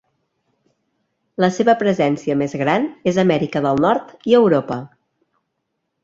[1.43, 4.79] La seva presència més gran és a Amèrica del Nord i Europa.